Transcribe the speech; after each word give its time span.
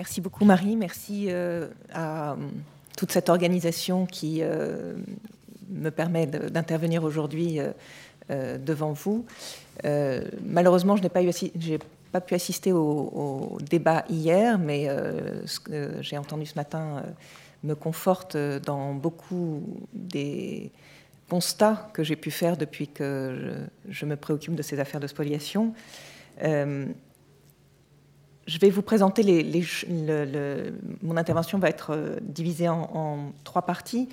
Merci 0.00 0.22
beaucoup 0.22 0.46
Marie, 0.46 0.76
merci 0.76 1.26
euh, 1.28 1.68
à 1.92 2.34
toute 2.96 3.12
cette 3.12 3.28
organisation 3.28 4.06
qui 4.06 4.38
euh, 4.40 4.94
me 5.68 5.90
permet 5.90 6.26
d'intervenir 6.26 7.04
aujourd'hui 7.04 7.58
euh, 8.30 8.56
devant 8.56 8.92
vous. 8.92 9.26
malheureusement, 10.42 10.96
je 10.96 11.02
n'ai 11.02 11.10
pas, 11.10 11.20
pas, 12.12 12.22
pu 12.22 12.34
assister 12.34 12.72
au, 12.72 13.58
débat 13.60 14.06
hier, 14.08 14.58
mais 14.58 14.88
ce 15.44 15.60
que 15.60 15.90
j'ai 16.00 16.16
entendu 16.16 16.46
ce 16.46 16.54
matin 16.54 17.02
me 17.62 17.74
conforte 17.74 18.38
dans 18.64 18.94
beaucoup 18.94 19.62
des 19.92 20.70
constats 21.28 21.90
que 21.92 22.02
j'ai 22.02 22.16
pu 22.16 22.30
faire 22.30 22.56
depuis 22.56 22.88
que 22.88 23.68
je, 23.86 24.06
me 24.06 24.16
préoccupe 24.16 24.54
de 24.54 24.62
ces 24.62 24.80
affaires 24.80 25.00
de 25.00 25.06
spoliation. 25.06 25.74
Je 28.50 28.58
vais 28.58 28.70
vous 28.70 28.82
présenter 28.82 29.22
les, 29.22 29.64
mon 31.02 31.16
intervention 31.16 31.60
va 31.60 31.68
être 31.68 31.92
euh, 31.94 32.16
divisée 32.20 32.68
en, 32.68 33.32
trois 33.44 33.62
parties. 33.62 34.08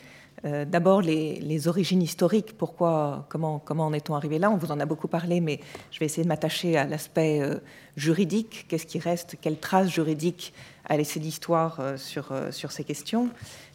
Euh, 0.45 0.63
d'abord 0.63 1.01
les, 1.01 1.67
origines 1.67 2.03
historiques, 2.03 2.55
pourquoi, 2.55 3.25
comment, 3.29 3.57
comment 3.57 3.87
en 3.87 3.93
est-on 3.93 4.13
arrivé 4.13 4.37
là? 4.37 4.51
On 4.51 4.57
vous 4.57 4.71
en 4.71 4.79
a 4.79 4.85
beaucoup 4.85 5.07
parlé, 5.07 5.41
mais 5.41 5.59
je 5.89 5.97
vais 5.97 6.05
essayer 6.05 6.21
de 6.21 6.27
m'attacher 6.27 6.77
à 6.77 6.85
l'aspect 6.85 7.41
euh, 7.41 7.55
juridique. 7.95 8.67
Qu'est-ce 8.69 8.85
qui 8.85 8.99
reste? 8.99 9.37
Quelles 9.41 9.57
traces 9.57 9.89
juridiques 9.89 10.53
a 10.85 10.97
laissé 10.97 11.19
l'histoire 11.19 11.81
sur, 11.97 12.31
ces 12.51 12.83
questions? 12.83 13.29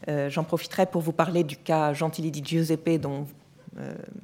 J'en 0.06 0.44
profiterai 0.44 0.86
pour 0.86 1.02
vous 1.02 1.12
parler 1.12 1.42
du 1.42 1.56
cas 1.56 1.92
Gentilly 1.92 2.30
di 2.30 2.42
Giuseppe, 2.42 3.00
dont 3.00 3.26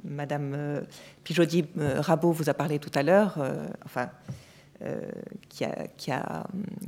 Madame 0.04 0.82
Pijodi 1.22 1.66
Rabot 1.76 2.32
vous 2.32 2.48
a 2.48 2.54
parlé 2.54 2.78
tout 2.78 2.92
à 2.94 3.02
l'heure. 3.02 3.36
enfin, 3.84 4.08
euh, 4.82 5.10
a, 6.10 6.46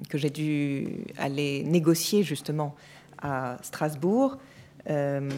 que 0.09 0.17
j'ai 0.17 0.31
dû 0.31 1.05
aller 1.19 1.65
négocier 1.65 2.23
justement 2.23 2.77
à 3.21 3.57
Strasbourg. 3.63 4.39
Euh, 4.89 5.29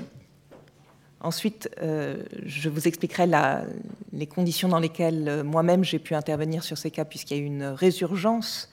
ensuite, 1.20 1.70
euh, 1.81 2.22
je 2.44 2.69
vous 2.69 2.86
expliquerai 2.86 3.27
les 4.12 4.27
conditions 4.27 4.69
dans 4.69 4.78
lesquelles 4.78 5.42
moi-même 5.44 5.83
j'ai 5.83 5.98
pu 5.98 6.14
intervenir 6.14 6.62
sur 6.62 6.77
ces 6.77 6.91
cas, 6.91 7.06
puisqu'il 7.06 7.36
y 7.36 7.41
a 7.41 7.42
eu 7.42 7.47
une 7.47 7.64
résurgence 7.64 8.69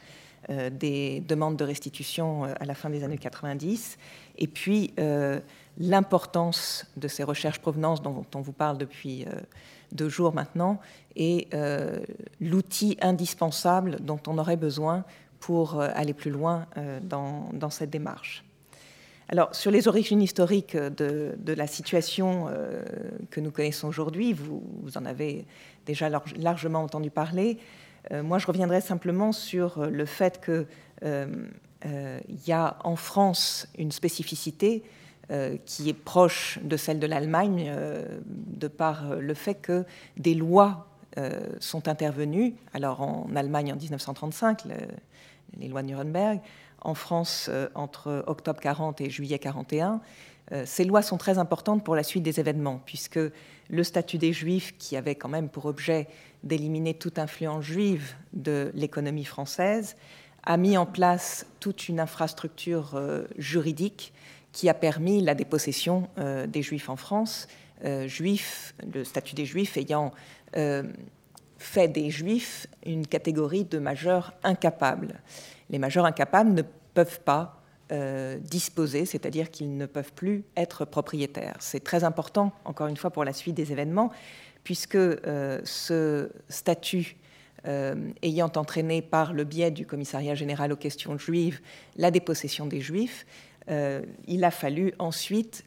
des 0.71 1.21
demandes 1.27 1.57
de 1.57 1.63
restitution 1.63 2.43
à 2.43 2.65
la 2.65 2.73
fin 2.73 2.89
des 2.89 3.03
années 3.03 3.19
90, 3.19 3.97
et 4.39 4.47
puis 4.47 4.93
l'importance 5.77 6.87
de 6.97 7.07
ces 7.07 7.23
recherches 7.23 7.59
provenance 7.59 8.01
dont, 8.01 8.25
on 8.33 8.41
vous 8.41 8.53
parle 8.53 8.77
depuis 8.79 9.25
deux 9.91 10.09
jours 10.09 10.33
maintenant, 10.33 10.79
et 11.15 11.47
euh, 11.53 11.99
l'outil 12.39 12.97
indispensable 13.01 13.97
dont 14.01 14.19
on 14.27 14.37
aurait 14.37 14.57
besoin 14.57 15.03
pour 15.39 15.79
euh, 15.79 15.89
aller 15.93 16.13
plus 16.13 16.31
loin 16.31 16.65
euh, 16.77 16.99
dans, 17.01 17.69
cette 17.69 17.89
démarche. 17.89 18.43
Alors, 19.27 19.53
sur 19.53 19.69
les 19.69 19.87
origines 19.87 20.21
historiques 20.21 20.75
de, 20.75 21.35
de 21.37 21.53
la 21.53 21.67
situation 21.67 22.47
que 23.29 23.39
nous 23.39 23.51
connaissons 23.51 23.87
aujourd'hui, 23.87 24.33
vous, 24.33 24.63
en 24.95 25.05
avez 25.05 25.45
déjà 25.85 26.09
largement 26.35 26.81
entendu 26.81 27.11
parler. 27.11 27.59
moi, 28.11 28.39
je 28.39 28.47
reviendrai 28.47 28.81
simplement 28.81 29.31
sur 29.31 29.85
le 29.85 30.05
fait 30.05 30.43
qu'il 30.43 30.65
y 32.47 32.51
a 32.51 32.77
en 32.83 32.95
France 32.95 33.67
une 33.77 33.91
spécificité 33.91 34.81
qui 35.65 35.89
est 35.89 35.93
proche 35.93 36.59
de 36.63 36.75
celle 36.75 36.99
de 36.99 37.05
l'Allemagne, 37.05 37.65
euh, 37.67 38.19
de 38.25 38.67
par 38.67 39.15
le 39.15 39.33
fait 39.35 39.53
que 39.53 39.85
des 40.17 40.33
lois 40.33 40.87
euh, 41.17 41.39
sont 41.59 41.87
intervenues, 41.87 42.55
alors 42.73 43.01
en 43.01 43.27
Allemagne 43.35 43.73
en 43.73 43.75
1935, 43.75 44.63
les 45.59 45.67
lois 45.67 45.83
de 45.83 45.87
Nuremberg, 45.87 46.39
en 46.81 46.95
France 46.95 47.49
entre 47.75 48.23
octobre 48.27 48.59
40 48.59 49.01
et 49.01 49.09
juillet 49.09 49.37
41. 49.37 49.99
Ces 50.65 50.85
lois 50.85 51.01
sont 51.01 51.17
très 51.17 51.37
importantes 51.37 51.83
pour 51.83 51.95
la 51.95 52.03
suite 52.03 52.23
des 52.23 52.39
événements, 52.39 52.81
puisque 52.85 53.19
le 53.69 53.83
statut 53.83 54.17
des 54.17 54.31
Juifs, 54.31 54.77
qui 54.77 54.95
avait 54.95 55.15
quand 55.15 55.27
même 55.27 55.49
pour 55.49 55.65
objet 55.65 56.07
d'éliminer 56.43 56.93
toute 56.93 57.19
influence 57.19 57.65
juive 57.65 58.13
de 58.31 58.71
l'économie 58.73 59.25
française, 59.25 59.97
a 60.43 60.55
mis 60.55 60.77
en 60.77 60.85
place 60.85 61.45
toute 61.59 61.89
une 61.89 61.99
infrastructure 61.99 62.99
juridique 63.37 64.13
qui 64.59 64.67
a 64.67 64.73
permis 64.73 65.21
la 65.21 65.35
dépossession 65.35 66.09
euh, 66.17 66.45
des 66.45 66.61
Juifs 66.61 66.89
en 66.89 66.97
France, 66.97 67.47
euh, 67.85 68.09
juifs, 68.09 68.75
le 68.93 69.05
statut 69.05 69.33
des 69.33 69.45
Juifs 69.45 69.77
ayant 69.77 70.11
euh, 70.57 70.83
fait 71.57 71.87
des 71.87 72.09
Juifs 72.09 72.67
une 72.85 73.07
catégorie 73.07 73.63
de 73.63 73.79
majeurs 73.79 74.33
incapables. 74.43 75.21
Les 75.69 75.79
majeurs 75.79 76.03
incapables 76.03 76.51
ne 76.51 76.63
peuvent 76.93 77.21
pas 77.21 77.55
disposer, 78.41 79.05
c'est-à-dire 79.07 79.49
qu'ils 79.49 79.75
ne 79.75 79.87
peuvent 79.87 80.13
plus 80.13 80.43
être 80.55 80.85
propriétaires. 80.85 81.55
C'est 81.59 81.83
très 81.83 82.03
important, 82.03 82.51
encore 82.63 82.85
une 82.85 82.97
fois, 82.97 83.09
pour 83.09 83.23
la 83.23 83.33
suite 83.33 83.55
des 83.55 83.71
événements, 83.71 84.11
puisque 84.63 84.99
ce 85.63 86.29
statut 86.49 87.17
ayant 87.65 88.51
entraîné 88.55 89.01
par 89.01 89.33
le 89.33 89.43
biais 89.43 89.71
du 89.71 89.87
commissariat 89.87 90.35
général 90.35 90.71
aux 90.71 90.75
questions 90.75 91.17
juives 91.17 91.61
la 91.95 92.11
dépossession 92.11 92.67
des 92.67 92.79
Juifs, 92.79 93.25
euh, 93.69 94.01
il 94.27 94.43
a 94.43 94.51
fallu 94.51 94.93
ensuite 94.99 95.63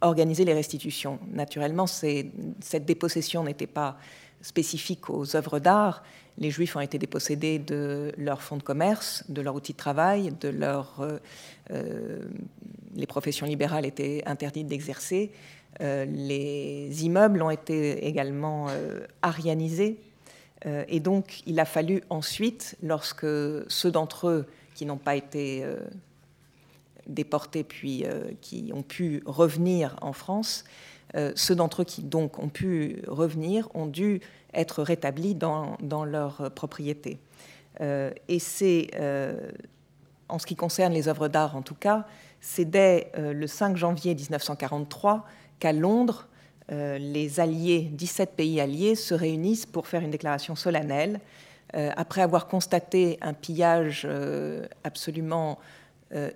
organiser 0.00 0.44
les 0.44 0.54
restitutions. 0.54 1.18
Naturellement, 1.30 1.86
cette 1.86 2.84
dépossession 2.84 3.44
n'était 3.44 3.66
pas 3.66 3.98
spécifique 4.40 5.10
aux 5.10 5.36
œuvres 5.36 5.58
d'art. 5.58 6.04
Les 6.38 6.50
Juifs 6.50 6.76
ont 6.76 6.80
été 6.80 6.98
dépossédés 6.98 7.58
de 7.58 8.12
leur 8.16 8.42
fonds 8.42 8.56
de 8.56 8.62
commerce, 8.62 9.24
de 9.28 9.42
leur 9.42 9.56
outil 9.56 9.72
de 9.72 9.78
travail, 9.78 10.32
euh, 10.44 11.18
euh, 11.72 12.20
les 12.94 13.06
professions 13.06 13.46
libérales 13.46 13.86
étaient 13.86 14.22
interdites 14.26 14.66
d'exercer. 14.68 15.32
les 15.80 17.04
immeubles 17.04 17.42
ont 17.42 17.50
été 17.50 18.06
également 18.06 18.66
arianisés. 19.22 20.00
et 20.64 20.98
donc, 20.98 21.42
il 21.46 21.60
a 21.60 21.64
fallu 21.64 22.02
ensuite, 22.10 22.76
lorsque 22.82 23.26
ceux 23.68 23.90
d'entre 23.90 24.28
eux 24.28 24.46
qui 24.74 24.86
n'ont 24.86 24.96
pas 24.96 25.14
été 25.14 25.64
déportés 27.08 27.64
puis 27.64 28.04
euh, 28.04 28.30
qui 28.40 28.70
ont 28.74 28.82
pu 28.82 29.22
revenir 29.26 29.96
en 30.02 30.12
France, 30.12 30.64
euh, 31.16 31.32
ceux 31.34 31.54
d'entre 31.54 31.82
eux 31.82 31.84
qui 31.84 32.02
donc 32.02 32.38
ont 32.38 32.48
pu 32.48 33.02
revenir 33.08 33.68
ont 33.74 33.86
dû 33.86 34.20
être 34.54 34.82
rétablis 34.82 35.34
dans, 35.34 35.76
dans 35.80 36.04
leur 36.04 36.50
propriété. 36.54 37.18
Euh, 37.80 38.10
et 38.28 38.38
c'est, 38.38 38.90
en 40.28 40.38
ce 40.38 40.46
qui 40.46 40.56
concerne 40.56 40.92
les 40.92 41.08
œuvres 41.08 41.28
d'art 41.28 41.56
en 41.56 41.62
tout 41.62 41.74
cas, 41.74 42.06
c'est 42.40 42.66
dès 42.66 43.10
le 43.16 43.46
5 43.46 43.76
janvier 43.76 44.14
1943 44.14 45.24
qu'à 45.58 45.72
Londres, 45.72 46.28
les 46.70 47.40
alliés, 47.40 47.88
17 47.92 48.36
pays 48.36 48.60
alliés, 48.60 48.94
se 48.94 49.14
réunissent 49.14 49.66
pour 49.66 49.88
faire 49.88 50.02
une 50.02 50.10
déclaration 50.10 50.54
solennelle, 50.54 51.20
après 51.72 52.20
avoir 52.20 52.46
constaté 52.46 53.18
un 53.22 53.32
pillage 53.32 54.06
absolument 54.84 55.58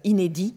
inédit 0.05 0.55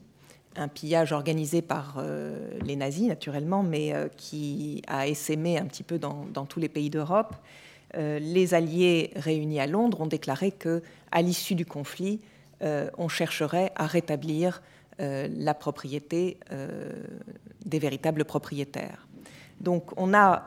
un 0.55 0.67
pillage 0.67 1.11
organisé 1.11 1.61
par 1.61 1.95
euh, 1.97 2.49
les 2.61 2.75
nazis, 2.75 3.07
naturellement, 3.07 3.63
mais 3.63 3.93
euh, 3.93 4.07
qui 4.15 4.81
a 4.87 5.07
essaimé 5.07 5.57
un 5.57 5.65
petit 5.65 5.83
peu 5.83 5.99
dans, 5.99 6.45
tous 6.47 6.59
les 6.59 6.69
pays 6.69 6.89
d'Europe. 6.89 7.35
Euh, 7.95 8.19
les 8.19 8.53
Alliés 8.53 9.11
réunis 9.15 9.59
à 9.59 9.67
Londres 9.67 10.01
ont 10.01 10.07
déclaré 10.07 10.51
que, 10.51 10.81
à 11.11 11.21
l'issue 11.21 11.55
du 11.55 11.65
conflit, 11.65 12.19
on 12.97 13.09
chercherait 13.09 13.71
à 13.75 13.85
rétablir 13.85 14.63
la 14.97 15.53
propriété 15.53 16.39
des 17.63 17.79
véritables 17.79 18.25
propriétaires. 18.25 19.07
Donc, 19.59 19.91
on 19.97 20.15
a 20.15 20.43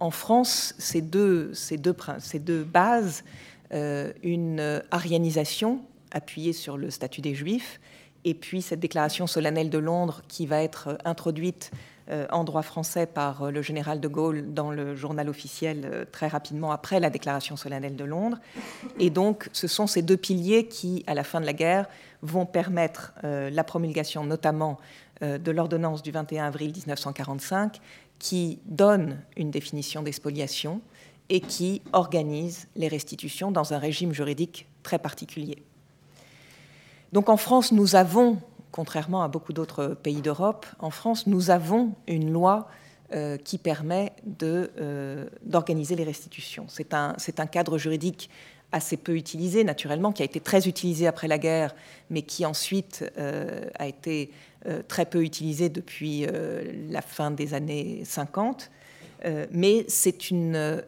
en 0.00 0.10
France 0.10 0.74
ces 0.78 1.00
deux, 1.00 1.54
ces 1.54 1.78
deux 1.78 2.64
bases 2.64 3.24
une 3.70 4.82
arianisation 4.90 5.80
appuyée 6.10 6.52
sur 6.52 6.76
le 6.76 6.90
statut 6.90 7.20
des 7.20 7.34
Juifs 7.34 7.80
et 8.24 8.34
puis 8.34 8.62
cette 8.62 8.80
déclaration 8.80 9.26
solennelle 9.26 9.70
de 9.70 9.78
Londres 9.78 10.22
qui 10.28 10.46
va 10.46 10.62
être 10.62 10.88
euh, 10.88 10.96
introduite 11.04 11.70
euh, 12.10 12.26
en 12.30 12.44
droit 12.44 12.62
français 12.62 13.06
par 13.06 13.42
euh, 13.42 13.50
le 13.50 13.62
général 13.62 14.00
de 14.00 14.08
Gaulle 14.08 14.52
dans 14.52 14.70
le 14.70 14.94
journal 14.94 15.28
officiel 15.28 16.06
très 16.12 16.28
rapidement 16.28 16.72
après 16.72 17.00
la 17.00 17.10
déclaration 17.10 17.56
solennelle 17.56 17.96
de 17.96 18.04
Londres. 18.04 18.38
Et 18.98 19.10
donc 19.10 19.48
ce 19.52 19.66
sont 19.66 19.86
ces 19.86 20.02
deux 20.02 20.16
piliers 20.16 20.66
qui, 20.66 21.04
à 21.06 21.14
la 21.14 21.24
fin 21.24 21.40
de 21.40 21.46
la 21.46 21.52
guerre, 21.52 21.86
vont 22.22 22.46
permettre 22.46 23.14
la 23.22 23.64
promulgation 23.64 24.24
notamment 24.24 24.78
de 25.22 25.50
l'ordonnance 25.50 26.02
du 26.02 26.10
21 26.10 26.46
avril 26.46 26.72
1945 26.72 27.80
qui 28.18 28.58
donne 28.66 29.22
une 29.38 29.50
définition 29.50 30.02
des 30.02 30.12
et 31.30 31.40
qui 31.40 31.80
organise 31.92 32.68
les 32.76 32.88
restitutions 32.88 33.50
dans 33.50 33.72
un 33.72 33.78
régime 33.78 34.12
juridique 34.12 34.66
très 34.82 34.98
particulier. 34.98 35.62
Donc 37.12 37.28
en 37.28 37.36
France, 37.36 37.72
nous 37.72 37.96
avons, 37.96 38.38
contrairement 38.70 39.22
à 39.22 39.28
beaucoup 39.28 39.52
d'autres 39.52 39.96
pays 40.00 40.22
d'Europe, 40.22 40.66
en 40.78 40.90
France, 40.90 41.26
nous 41.26 41.50
avons 41.50 41.92
une 42.06 42.32
loi 42.32 42.68
euh, 43.12 43.36
qui 43.36 43.58
permet 43.58 44.12
euh, 44.42 45.26
d'organiser 45.42 45.96
les 45.96 46.04
restitutions. 46.04 46.66
C'est 46.68 46.94
un, 46.94 47.16
cadre 47.50 47.78
juridique 47.78 48.30
assez 48.70 48.96
peu 48.96 49.16
utilisé 49.16 49.64
naturellement, 49.64 50.12
qui 50.12 50.22
a 50.22 50.24
été 50.24 50.38
très 50.38 50.68
utilisé 50.68 51.08
après 51.08 51.26
la 51.26 51.38
guerre, 51.38 51.74
mais 52.08 52.22
qui 52.22 52.46
ensuite 52.46 53.04
a 53.16 53.88
été 53.88 54.30
très 54.86 55.06
peu 55.06 55.24
utilisé 55.24 55.68
depuis 55.68 56.24
la 56.88 57.02
fin 57.02 57.32
des 57.32 57.52
années 57.52 58.02
50. 58.04 58.70
mais 59.50 59.84
c'est 59.88 60.30
une, 60.30 60.84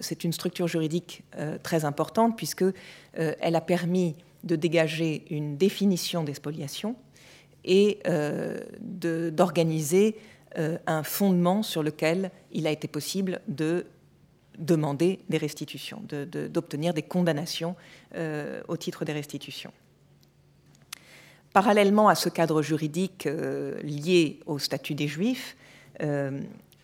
c'est 0.00 0.24
une 0.24 0.32
structure 0.32 0.66
juridique 0.66 1.24
très 1.62 1.84
importante 1.84 2.38
puisqu'elle 2.38 3.34
a 3.54 3.60
permis 3.60 4.14
de 4.46 4.56
dégager 4.56 5.24
une 5.30 5.56
définition 5.56 6.24
des 6.24 6.34
spoliations 6.34 6.96
et 7.64 7.98
d'organiser 8.80 10.16
un 10.86 11.02
fondement 11.02 11.62
sur 11.62 11.82
lequel 11.82 12.30
il 12.52 12.66
a 12.66 12.70
été 12.70 12.88
possible 12.88 13.40
de 13.48 13.86
demander 14.58 15.20
des 15.28 15.38
restitutions, 15.38 16.02
d'obtenir 16.50 16.94
des 16.94 17.02
condamnations 17.02 17.76
euh, 18.14 18.62
au 18.68 18.76
titre 18.76 19.04
des 19.04 19.12
restitutions. 19.12 19.72
Parallèlement 21.52 22.08
à 22.08 22.14
ce 22.14 22.28
cadre 22.28 22.62
juridique 22.62 23.26
euh, 23.26 23.80
lié 23.82 24.40
au 24.46 24.58
statut 24.58 24.94
des 24.94 25.08
Juifs, 25.08 25.56
euh, 26.02 26.40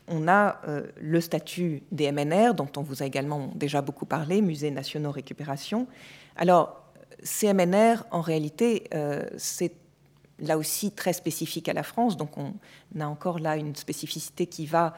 on 0.08 0.26
a 0.26 0.60
le 1.00 1.20
statut 1.20 1.84
des 1.92 2.10
MNR, 2.10 2.54
dont 2.54 2.68
on 2.76 2.82
vous 2.82 3.02
a 3.02 3.06
également 3.06 3.52
déjà 3.54 3.80
beaucoup 3.80 4.04
parlé, 4.04 4.42
Musées 4.42 4.72
nationaux 4.72 5.12
récupération. 5.12 5.86
Alors, 6.36 6.81
ces 7.22 7.52
MNR, 7.52 8.04
en 8.10 8.20
réalité, 8.20 8.88
c'est 9.36 9.72
là 10.42 10.58
aussi 10.58 10.90
très 10.90 11.12
spécifique 11.12 11.68
à 11.68 11.72
la 11.72 11.82
France, 11.82 12.16
donc 12.16 12.36
on 12.36 12.52
a 13.00 13.06
encore 13.06 13.38
là 13.38 13.56
une 13.56 13.76
spécificité 13.76 14.46
qui 14.46 14.66
va 14.66 14.94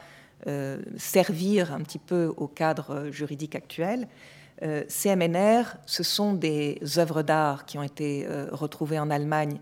euh, 0.47 0.81
servir 0.97 1.73
un 1.73 1.81
petit 1.81 1.99
peu 1.99 2.33
au 2.37 2.47
cadre 2.47 3.09
juridique 3.09 3.55
actuel. 3.55 4.07
Euh, 4.63 4.83
CMNR, 4.87 5.77
ce 5.85 6.03
sont 6.03 6.33
des 6.33 6.79
œuvres 6.97 7.21
d'art 7.21 7.65
qui 7.65 7.77
ont 7.77 7.83
été 7.83 8.25
euh, 8.27 8.47
retrouvées 8.51 8.99
en 8.99 9.09
Allemagne, 9.09 9.59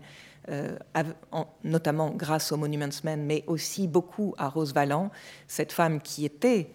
notamment 1.64 2.10
grâce 2.10 2.52
au 2.52 2.58
Monuments 2.58 3.00
Men, 3.02 3.24
mais 3.24 3.44
aussi 3.46 3.88
beaucoup 3.88 4.34
à 4.36 4.50
Rose 4.50 4.74
Valland, 4.74 5.10
cette 5.48 5.72
femme 5.72 6.02
qui 6.02 6.26
était 6.26 6.68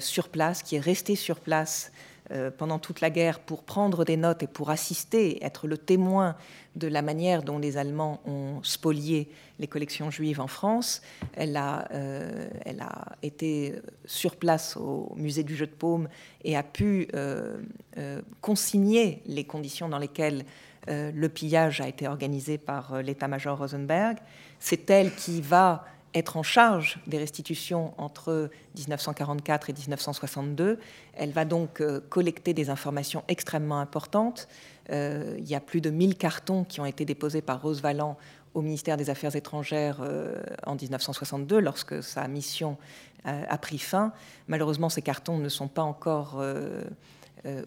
sur 0.00 0.28
place, 0.28 0.64
qui 0.64 0.74
est 0.74 0.80
restée 0.80 1.14
sur 1.14 1.38
place 1.38 1.92
euh, 1.92 2.11
pendant 2.56 2.78
toute 2.78 3.00
la 3.00 3.10
guerre 3.10 3.40
pour 3.40 3.62
prendre 3.62 4.04
des 4.04 4.16
notes 4.16 4.42
et 4.42 4.46
pour 4.46 4.70
assister, 4.70 5.44
être 5.44 5.66
le 5.66 5.76
témoin 5.76 6.36
de 6.76 6.88
la 6.88 7.02
manière 7.02 7.42
dont 7.42 7.58
les 7.58 7.76
Allemands 7.76 8.20
ont 8.26 8.62
spolié 8.62 9.28
les 9.58 9.66
collections 9.66 10.10
juives 10.10 10.40
en 10.40 10.46
France. 10.46 11.02
Elle 11.34 11.56
a, 11.56 11.88
euh, 11.92 12.48
été 13.22 13.74
sur 14.04 14.36
place 14.36 14.76
au 14.76 15.12
musée 15.16 15.44
du 15.44 15.54
Jeu 15.54 15.66
de 15.66 15.72
Paume 15.72 16.08
et 16.44 16.56
a 16.56 16.62
pu 16.62 17.08
euh, 17.14 17.60
consigner 18.40 19.22
les 19.26 19.44
conditions 19.44 19.88
dans 19.88 19.98
lesquelles 19.98 20.44
le 20.88 21.28
pillage 21.28 21.80
a 21.80 21.86
été 21.86 22.08
organisé 22.08 22.58
par 22.58 23.02
l'état-major 23.02 23.56
Rosenberg. 23.56 24.18
C'est 24.58 24.90
elle 24.90 25.14
qui 25.14 25.40
va 25.40 25.84
être 26.14 26.36
en 26.36 26.42
charge 26.42 26.98
des 27.06 27.18
restitutions 27.18 27.94
entre 27.98 28.50
1944 28.76 29.70
et 29.70 29.72
1962. 29.72 30.78
Elle 31.14 31.30
va 31.30 31.44
donc 31.44 31.80
euh, 31.80 32.00
collecter 32.08 32.54
des 32.54 32.70
informations 32.70 33.24
extrêmement 33.28 33.80
importantes. 33.80 34.48
Euh, 34.90 35.36
il 35.38 35.48
y 35.48 35.54
a 35.54 35.60
plus 35.60 35.80
de 35.80 35.90
1000 35.90 36.16
cartons 36.16 36.64
qui 36.64 36.80
ont 36.80 36.86
été 36.86 37.04
déposés 37.04 37.42
par 37.42 37.62
Rose 37.62 37.80
Valland 37.80 38.16
au 38.54 38.60
ministère 38.60 38.98
des 38.98 39.08
Affaires 39.08 39.34
étrangères 39.34 40.00
euh, 40.02 40.42
en 40.66 40.74
1962, 40.74 41.60
lorsque 41.60 42.02
sa 42.02 42.28
mission 42.28 42.76
a 43.24 43.56
pris 43.56 43.78
fin. 43.78 44.12
Malheureusement, 44.48 44.88
ces 44.88 45.00
cartons 45.00 45.38
ne 45.38 45.48
sont 45.48 45.68
pas 45.68 45.82
encore 45.82 46.42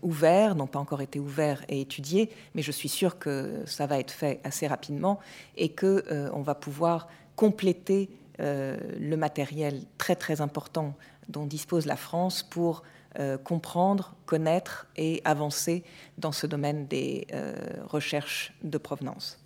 ouverts, 0.01 0.53
n'ont 0.53 0.67
pas 0.67 0.79
encore 0.79 1.01
été 1.01 1.17
ouverts 1.17 1.63
et 1.69 1.79
étudiés, 1.79 2.29
mais 2.55 2.61
je 2.61 2.73
suis 2.73 2.89
sûre 2.89 3.17
que 3.17 3.63
ça 3.65 3.85
va 3.85 3.97
être 3.97 4.11
fait 4.11 4.41
assez 4.43 4.67
rapidement 4.67 5.17
et 5.55 5.69
qu'on 5.69 6.41
va 6.41 6.55
pouvoir 6.55 7.07
compléter 7.37 8.09
euh, 8.39 8.77
le 8.99 9.15
matériel 9.15 9.83
très 9.97 10.15
très 10.15 10.41
important 10.41 10.93
dont 11.29 11.45
dispose 11.45 11.85
la 11.85 11.95
France 11.95 12.43
pour 12.43 12.83
euh, 13.19 13.37
comprendre, 13.37 14.13
connaître 14.25 14.87
et 14.97 15.21
avancer 15.23 15.83
dans 16.17 16.33
ce 16.33 16.45
domaine 16.45 16.85
des 16.87 17.27
euh, 17.33 17.55
recherches 17.85 18.53
de 18.61 18.77
provenance. 18.77 19.39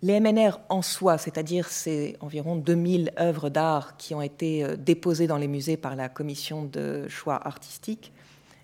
Les 0.00 0.18
MNR 0.18 0.58
en 0.68 0.82
soi, 0.82 1.18
c'est-à-dire 1.18 1.68
ces 1.68 2.16
environ 2.20 2.56
2000 2.56 3.12
œuvres 3.20 3.50
d'art 3.50 3.96
qui 3.98 4.14
ont 4.14 4.22
été 4.22 4.76
déposées 4.76 5.28
dans 5.28 5.36
les 5.36 5.46
musées 5.46 5.76
par 5.76 5.94
la 5.94 6.08
commission 6.08 6.64
de 6.64 7.06
choix 7.08 7.46
artistique, 7.46 8.12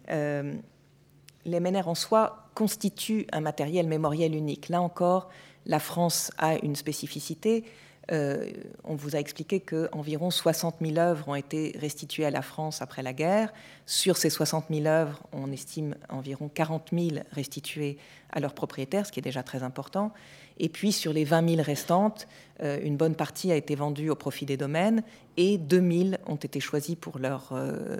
les 0.08 1.60
MNR 1.60 1.86
en 1.86 1.94
soi 1.94 2.48
constituent 2.54 3.26
un 3.30 3.40
matériel 3.40 3.86
mémoriel 3.86 4.34
unique. 4.34 4.68
Là 4.68 4.82
encore, 4.82 5.28
la 5.68 5.78
France 5.78 6.32
a 6.38 6.56
une 6.56 6.74
spécificité. 6.74 7.64
Euh, 8.10 8.50
on 8.84 8.94
vous 8.94 9.16
a 9.16 9.18
expliqué 9.18 9.60
qu'environ 9.60 10.30
60 10.30 10.76
000 10.80 10.96
œuvres 10.96 11.28
ont 11.28 11.34
été 11.34 11.76
restituées 11.78 12.24
à 12.24 12.30
la 12.30 12.40
France 12.40 12.80
après 12.80 13.02
la 13.02 13.12
guerre. 13.12 13.52
Sur 13.84 14.16
ces 14.16 14.30
60 14.30 14.66
000 14.70 14.86
œuvres, 14.86 15.22
on 15.32 15.52
estime 15.52 15.94
environ 16.08 16.48
40 16.48 16.88
000 16.92 17.08
restituées 17.32 17.98
à 18.32 18.40
leurs 18.40 18.54
propriétaires, 18.54 19.06
ce 19.06 19.12
qui 19.12 19.20
est 19.20 19.22
déjà 19.22 19.42
très 19.42 19.62
important. 19.62 20.12
Et 20.58 20.70
puis 20.70 20.90
sur 20.90 21.12
les 21.12 21.24
20 21.24 21.56
000 21.56 21.62
restantes, 21.62 22.26
euh, 22.62 22.78
une 22.82 22.96
bonne 22.96 23.14
partie 23.14 23.52
a 23.52 23.56
été 23.56 23.74
vendue 23.74 24.08
au 24.08 24.16
profit 24.16 24.46
des 24.46 24.56
domaines 24.56 25.02
et 25.36 25.58
2 25.58 26.08
000 26.10 26.22
ont 26.26 26.36
été 26.36 26.60
choisis 26.60 26.96
pour 26.96 27.18
leur, 27.18 27.50
euh, 27.52 27.98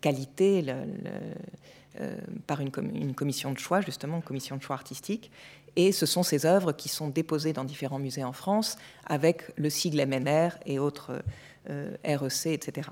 qualité 0.00 0.64
par 2.46 2.60
une, 2.60 2.70
une, 2.94 3.14
commission 3.14 3.52
de 3.52 3.58
choix, 3.58 3.80
justement, 3.80 4.16
une 4.16 4.22
commission 4.22 4.56
de 4.56 4.62
choix 4.62 4.74
artistique. 4.74 5.30
Et 5.76 5.92
ce 5.92 6.06
sont 6.06 6.22
ces 6.22 6.44
œuvres 6.44 6.72
qui 6.72 6.88
sont 6.88 7.08
déposées 7.08 7.52
dans 7.52 7.64
différents 7.64 7.98
musées 7.98 8.24
en 8.24 8.32
France 8.32 8.76
avec 9.06 9.44
le 9.56 9.70
sigle 9.70 10.04
MNR 10.06 10.58
et 10.66 10.78
autres 10.78 11.22
euh, 11.70 11.96
REC, 12.04 12.46
etc. 12.46 12.90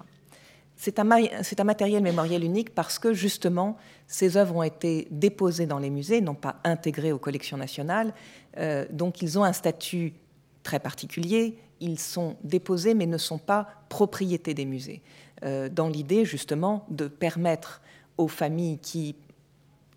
C'est 0.77 0.99
un, 0.99 1.65
matériel 1.65 2.03
mémoriel 2.03 2.43
unique 2.43 2.75
parce 2.75 2.99
que 2.99 3.13
justement, 3.13 3.77
ces 4.07 4.39
œuvres 4.39 4.57
ont 4.57 4.63
été 4.63 5.09
déposées 5.11 5.67
dans 5.67 5.79
les 5.79 5.91
musées, 5.91 6.23
non 6.23 6.35
pas 6.35 6.57
intégrées 6.65 7.13
aux 7.13 7.19
collections 7.19 7.59
nationales. 7.59 8.15
Euh, 8.57 8.87
donc 8.91 9.21
ils 9.21 9.39
ont 9.39 9.45
un 9.45 9.53
statut 9.53 10.15
très 10.63 10.81
particulier. 10.81 11.59
Ils 11.81 11.99
sont 11.99 12.39
déposés 12.45 12.95
mais 12.95 13.05
ne 13.05 13.19
sont 13.19 13.37
pas 13.37 13.69
propriété 13.91 14.55
des 14.55 14.65
musées. 14.65 15.03
Euh, 15.45 15.69
dans 15.69 15.89
l'idée 15.89 16.25
justement 16.25 16.87
de 16.89 17.09
permettre 17.09 17.83
aux 18.17 18.29
familles 18.29 18.79
qui 18.79 19.17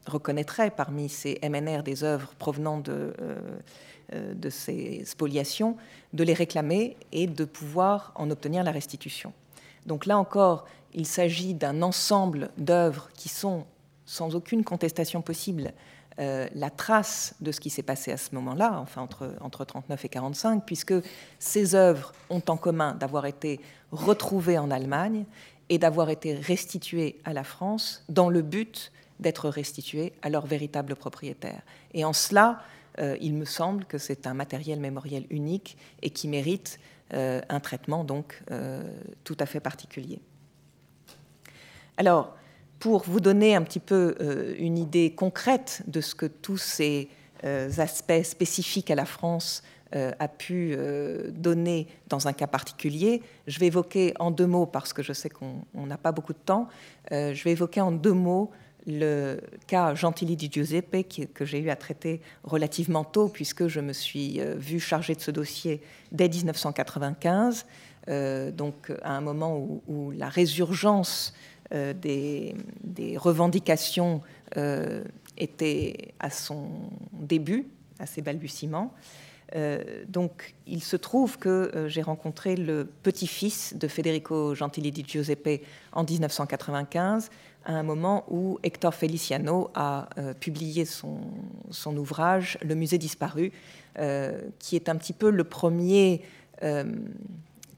reconnaîtrait 0.06 0.72
parmi 0.72 1.10
ces 1.10 1.40
MNR 1.44 1.84
des 1.84 2.04
œuvres 2.04 2.34
provenant 2.38 2.80
de, 2.80 3.14
euh, 3.22 3.38
euh, 4.14 4.34
de 4.34 4.50
ces 4.50 5.06
spoliations, 5.06 5.78
de 6.14 6.24
les 6.24 6.34
réclamer 6.34 6.98
et 7.12 7.28
de 7.28 7.46
pouvoir 7.46 8.12
en 8.16 8.30
obtenir 8.30 8.64
la 8.64 8.72
restitution. 8.72 9.34
Donc 9.86 10.06
là 10.06 10.18
encore, 10.18 10.66
il 10.94 11.06
s'agit 11.06 11.54
d'un 11.54 11.82
ensemble 11.82 12.50
d'œuvres 12.58 13.10
qui 13.16 13.30
sont, 13.30 13.66
sans 14.06 14.36
aucune 14.36 14.64
contestation 14.64 15.22
possible, 15.22 15.74
euh, 16.20 16.48
la 16.54 16.70
trace 16.70 17.34
de 17.42 17.52
ce 17.52 17.60
qui 17.60 17.72
s'est 17.72 17.82
passé 17.82 18.12
à 18.12 18.18
ce 18.18 18.36
moment-là, 18.36 18.78
enfin 18.80 19.02
entre, 19.02 19.34
entre 19.42 19.66
39 19.66 20.06
et 20.06 20.10
45, 20.10 20.64
puisque 20.64 20.94
ces 21.40 21.74
œuvres 21.74 22.12
ont 22.30 22.44
en 22.50 22.58
commun 22.58 22.94
d'avoir 22.94 23.26
été 23.26 23.60
retrouvées 23.92 24.60
en 24.60 24.70
Allemagne 24.70 25.26
et 25.70 25.80
d'avoir 25.80 26.10
été 26.12 26.36
restituées 26.36 27.20
à 27.26 27.34
la 27.34 27.44
France 27.44 28.04
dans 28.10 28.30
le 28.30 28.44
but 28.44 28.92
d'être 29.20 29.50
restitués 29.50 30.14
à 30.22 30.30
leur 30.30 30.46
véritable 30.46 30.96
propriétaire. 30.96 31.62
Et 31.94 32.06
en 32.06 32.14
cela, 32.14 32.62
euh, 33.00 33.18
il 33.22 33.34
me 33.34 33.46
semble 33.46 33.86
que 33.86 33.98
c'est 33.98 34.28
un 34.28 34.34
matériel 34.34 34.80
mémoriel 34.80 35.26
unique 35.30 35.78
et 36.02 36.10
qui 36.10 36.28
mérite 36.28 36.80
euh, 37.14 37.42
un 37.50 37.60
traitement 37.60 38.04
donc 38.04 38.42
euh, 38.52 38.84
tout 39.24 39.38
à 39.40 39.46
fait 39.46 39.60
particulier. 39.60 40.20
Alors, 41.98 42.36
pour 42.80 43.04
vous 43.04 43.20
donner 43.20 43.56
un 43.56 43.62
petit 43.62 43.80
peu 43.80 44.16
une 44.60 44.78
idée 44.78 45.14
concrète 45.14 45.84
de 45.88 46.02
ce 46.02 46.16
que 46.16 46.26
tous 46.26 46.58
ces 46.58 47.08
aspects 47.78 48.24
spécifiques 48.24 48.92
à 48.92 48.96
la 48.96 49.06
France 49.06 49.64
a 49.94 50.28
pu 50.28 50.76
donner 51.30 51.88
dans 52.10 52.28
un 52.28 52.34
cas 52.34 52.48
particulier. 52.48 53.22
Je 53.48 53.58
vais 53.60 53.68
évoquer 53.68 54.14
en 54.20 54.32
deux 54.32 54.48
mots, 54.48 54.66
parce 54.66 54.92
que 54.92 55.02
je 55.02 55.14
sais 55.14 55.30
qu'on 55.30 55.64
n'a 55.74 55.98
pas 55.98 56.12
beaucoup 56.12 56.34
de 56.34 56.40
temps, 56.44 56.68
je 57.10 57.42
vais 57.44 57.52
évoquer 57.52 57.80
en 57.80 57.94
deux 57.94 58.12
mots 58.12 58.52
le 58.86 59.40
cas 59.68 59.96
Gentili 59.96 60.36
di 60.36 60.50
Giuseppe, 60.52 61.08
que 61.34 61.46
j'ai 61.46 61.60
eu 61.60 61.70
à 61.70 61.76
traiter 61.76 62.22
relativement 62.44 63.04
tôt, 63.04 63.30
puisque 63.30 63.68
je 63.68 63.80
me 63.80 63.94
suis 63.94 64.40
euh, 64.40 64.56
vu 64.56 64.80
chargé 64.80 65.16
de 65.16 65.22
ce 65.22 65.32
dossier 65.32 65.82
dès 66.12 66.28
1995, 66.28 67.66
euh, 68.10 68.52
donc 68.52 68.92
à 69.02 69.12
un 69.12 69.22
moment 69.22 69.58
où, 69.88 70.12
la 70.12 70.30
résurgence 70.30 71.34
euh, 71.74 71.94
des, 71.94 72.56
revendications 73.18 74.22
était 75.38 76.14
à 76.20 76.30
son 76.30 76.70
début, 77.12 77.68
à 78.00 78.06
ses 78.06 78.22
balbutiements. 78.22 78.94
Donc, 80.08 80.56
il 80.66 80.82
se 80.82 80.96
trouve 80.96 81.38
que 81.38 81.86
j'ai 81.88 82.02
rencontré 82.02 82.56
le 82.56 82.90
petit-fils 83.04 83.76
de 83.76 83.88
Federico 83.88 84.56
Gentili 84.56 84.92
di 84.92 85.04
Giuseppe 85.08 85.62
en 85.92 86.04
1995, 86.04 87.30
à 87.66 87.74
un 87.74 87.84
moment 87.84 88.26
où 88.30 88.58
Hector 88.64 88.94
Feliciano 88.96 89.70
a 89.76 90.10
publié 90.40 90.86
son, 90.86 91.20
son, 91.70 91.96
ouvrage 91.98 92.58
Le 92.64 92.74
musée 92.74 92.98
disparu, 92.98 93.52
qui 94.60 94.76
est 94.76 94.90
un 94.90 94.96
petit 94.96 95.14
peu 95.14 95.30
le 95.30 95.44
premier 95.44 96.24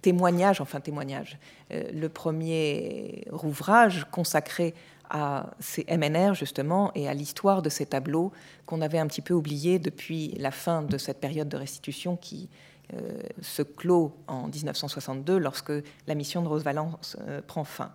témoignage, 0.01 0.61
enfin 0.61 0.79
témoignage, 0.79 1.37
le 1.71 2.07
premier 2.07 3.25
ouvrage 3.31 4.05
consacré 4.11 4.73
à 5.09 5.51
ces 5.59 5.85
MNR 5.89 6.33
justement 6.33 6.91
et 6.95 7.07
à 7.07 7.13
l'histoire 7.13 7.61
de 7.61 7.69
ces 7.69 7.85
tableaux 7.85 8.31
qu'on 8.65 8.81
avait 8.81 8.99
un 8.99 9.07
petit 9.07 9.21
peu 9.21 9.33
oubliés 9.33 9.79
depuis 9.79 10.29
la 10.37 10.51
fin 10.51 10.81
de 10.81 10.97
cette 10.97 11.19
période 11.19 11.49
de 11.49 11.57
restitution 11.57 12.15
qui 12.15 12.49
euh, 12.93 13.19
se 13.41 13.63
clôt 13.63 14.15
en 14.27 14.47
1962 14.47 15.37
lorsque 15.39 15.73
la 16.07 16.15
mission 16.15 16.43
de 16.43 16.47
Rose 16.47 16.63
Valence 16.63 17.17
euh, 17.27 17.41
prend 17.45 17.63
fin. 17.63 17.91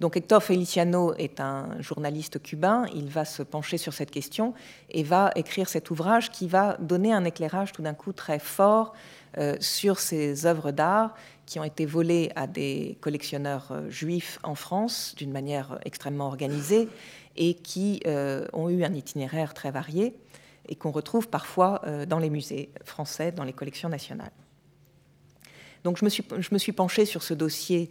Donc 0.00 0.16
Hector 0.16 0.42
Feliciano 0.42 1.14
est 1.14 1.38
un 1.38 1.80
journaliste 1.80 2.42
cubain, 2.42 2.86
il 2.94 3.08
va 3.08 3.24
se 3.24 3.42
pencher 3.42 3.78
sur 3.78 3.92
cette 3.92 4.10
question 4.10 4.54
et 4.90 5.02
va 5.02 5.30
écrire 5.36 5.68
cet 5.68 5.90
ouvrage 5.90 6.30
qui 6.30 6.48
va 6.48 6.76
donner 6.80 7.12
un 7.12 7.24
éclairage 7.24 7.72
tout 7.72 7.82
d'un 7.82 7.94
coup 7.94 8.12
très 8.12 8.38
fort 8.38 8.94
euh, 9.38 9.56
sur 9.60 9.98
ces 9.98 10.44
œuvres 10.44 10.72
d'art 10.72 11.14
qui 11.46 11.58
ont 11.58 11.64
été 11.64 11.86
volées 11.86 12.30
à 12.36 12.46
des 12.46 12.98
collectionneurs 13.00 13.68
euh, 13.70 13.88
juifs 13.90 14.38
en 14.42 14.54
France 14.54 15.14
d'une 15.16 15.32
manière 15.32 15.78
extrêmement 15.84 16.26
organisée 16.26 16.88
et 17.36 17.54
qui 17.54 18.00
euh, 18.06 18.46
ont 18.52 18.68
eu 18.68 18.84
un 18.84 18.94
itinéraire 18.94 19.54
très 19.54 19.70
varié 19.70 20.14
et 20.68 20.74
qu'on 20.74 20.90
retrouve 20.90 21.28
parfois 21.28 21.82
dans 22.06 22.20
les 22.20 22.30
musées 22.30 22.70
français, 22.84 23.32
dans 23.32 23.42
les 23.42 23.52
collections 23.52 23.88
nationales. 23.88 24.30
Donc 25.82 25.96
je 25.98 26.04
me 26.04 26.10
suis, 26.10 26.24
je 26.38 26.48
me 26.52 26.58
suis 26.58 26.70
penchée 26.70 27.04
sur 27.04 27.24
ce 27.24 27.34
dossier 27.34 27.90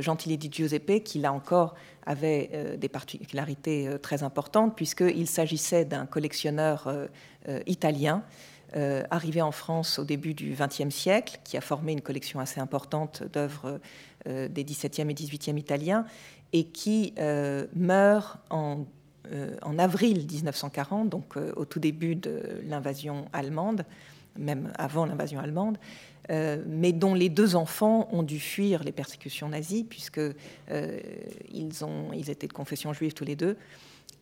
Gentili 0.00 0.38
di 0.38 0.48
Giuseppe, 0.50 1.02
qui 1.02 1.18
là 1.18 1.32
encore 1.32 1.74
avait 2.06 2.76
des 2.78 2.88
particularités 2.88 3.88
très 4.00 4.22
importantes, 4.22 4.76
puisqu'il 4.76 5.26
s'agissait 5.26 5.84
d'un 5.84 6.06
collectionneur 6.06 6.88
italien 7.66 8.22
euh, 8.74 9.02
arrivé 9.10 9.42
en 9.42 9.52
France 9.52 9.98
au 9.98 10.04
début 10.04 10.32
du 10.32 10.56
XXe 10.58 10.94
siècle, 10.94 11.40
qui 11.44 11.58
a 11.58 11.60
formé 11.60 11.92
une 11.92 12.00
collection 12.00 12.40
assez 12.40 12.58
importante 12.58 13.22
d'œuvres 13.22 13.80
euh, 14.26 14.48
des 14.48 14.64
XVIIe 14.64 15.10
et 15.10 15.14
XVIIIe 15.14 15.58
italiens, 15.58 16.06
et 16.54 16.64
qui 16.64 17.12
euh, 17.18 17.66
meurt 17.74 18.38
en, 18.48 18.86
en, 19.60 19.78
avril 19.78 20.26
1940, 20.26 21.10
donc 21.10 21.36
au 21.36 21.66
tout 21.66 21.80
début 21.80 22.16
de 22.16 22.62
l'invasion 22.66 23.26
allemande, 23.34 23.84
même 24.36 24.72
avant 24.76 25.06
l'invasion 25.06 25.40
allemande, 25.40 25.78
mais 26.28 26.92
dont 26.92 27.14
les 27.14 27.28
deux 27.28 27.56
enfants 27.56 28.08
ont 28.12 28.22
dû 28.22 28.38
fuir 28.38 28.84
les 28.84 28.92
persécutions 28.92 29.48
nazies, 29.48 29.84
puisqu'ils 29.84 30.34
ils 32.14 32.30
étaient 32.30 32.46
de 32.46 32.52
confession 32.52 32.92
juive 32.92 33.12
tous 33.12 33.24
les 33.24 33.36
deux 33.36 33.56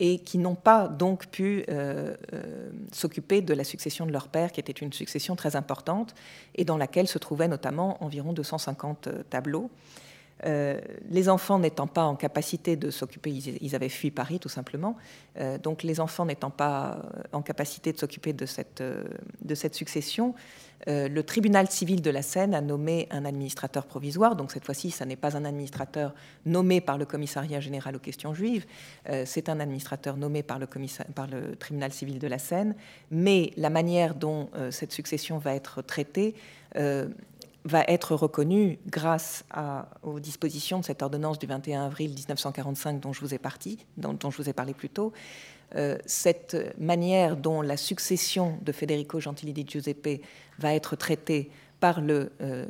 et 0.00 0.18
qui 0.18 0.38
n'ont 0.38 0.54
pas 0.54 0.88
donc 0.88 1.26
pu 1.26 1.64
euh, 1.68 2.16
euh, 2.32 2.70
s'occuper 2.90 3.42
de 3.42 3.52
la 3.52 3.64
succession 3.64 4.06
de 4.06 4.12
leur 4.12 4.28
père, 4.28 4.50
qui 4.50 4.58
était 4.58 4.72
une 4.72 4.92
succession 4.94 5.36
très 5.36 5.56
importante, 5.56 6.14
et 6.54 6.64
dans 6.64 6.78
laquelle 6.78 7.06
se 7.06 7.18
trouvaient 7.18 7.48
notamment 7.48 8.02
environ 8.02 8.32
250 8.32 9.08
euh, 10.46 10.80
les 11.10 11.28
enfants 11.28 11.58
n'étant 11.58 11.86
pas 11.86 12.04
en 12.04 12.16
capacité 12.16 12.76
de 12.76 12.90
s'occuper, 12.90 13.30
ils, 13.30 13.74
avaient 13.74 13.88
fui 13.88 14.10
Paris 14.10 14.38
tout 14.38 14.48
simplement, 14.48 14.96
donc 15.62 15.82
les 15.82 16.00
enfants 16.00 16.26
n'étant 16.26 16.50
pas 16.50 17.02
en 17.32 17.42
capacité 17.42 17.92
de 17.92 17.98
s'occuper 17.98 18.32
de 18.32 18.46
cette, 18.46 18.82
succession, 19.74 20.34
euh, 20.88 21.08
le 21.08 21.22
tribunal 21.22 21.70
civil 21.70 22.00
de 22.00 22.10
la 22.10 22.22
Seine 22.22 22.54
a 22.54 22.62
nommé 22.62 23.06
un 23.10 23.24
administrateur 23.26 23.84
provisoire, 23.84 24.34
donc 24.34 24.50
cette 24.50 24.64
fois-ci, 24.64 24.90
ce 24.90 25.04
n'est 25.04 25.16
pas 25.16 25.36
un 25.36 25.44
administrateur 25.44 26.14
nommé 26.46 26.80
par 26.80 26.96
le 26.96 27.04
commissariat 27.04 27.60
général 27.60 27.96
aux 27.96 28.00
questions 28.00 28.32
juives, 28.32 28.64
euh, 29.08 29.24
c'est 29.26 29.50
un 29.50 29.60
administrateur 29.60 30.16
nommé 30.16 30.42
par 30.42 30.58
le, 30.58 30.66
tribunal 31.58 31.92
civil 31.92 32.18
de 32.18 32.26
la 32.26 32.38
Seine, 32.38 32.74
mais 33.10 33.52
la 33.56 33.68
manière 33.68 34.14
dont 34.14 34.48
euh, 34.54 34.70
cette 34.70 34.92
succession 34.92 35.38
va 35.38 35.54
être 35.54 35.82
traitée 35.82 36.34
va 37.64 37.84
être 37.88 38.14
reconnue 38.14 38.78
grâce 38.86 39.44
aux 40.02 40.20
dispositions 40.20 40.80
de 40.80 40.84
cette 40.84 41.02
ordonnance 41.02 41.38
du 41.38 41.46
21 41.46 41.86
avril 41.86 42.10
1945 42.10 43.00
dont 43.00 43.12
je 43.12 43.20
vous 43.20 43.34
ai, 43.34 43.40
dont 43.96 44.30
je 44.30 44.36
vous 44.36 44.48
ai 44.48 44.52
parlé 44.52 44.74
plus 44.74 44.88
tôt, 44.88 45.12
euh, 45.76 45.96
cette 46.04 46.56
manière 46.78 47.36
dont 47.36 47.62
la 47.62 47.76
succession 47.76 48.58
de 48.62 48.72
Federico 48.72 49.20
Gentili 49.20 49.52
di 49.52 49.64
Giuseppe 49.66 50.22
va 50.58 50.74
être 50.74 50.96
traitée 50.96 51.50
par 51.80 52.00
euh, 52.00 52.66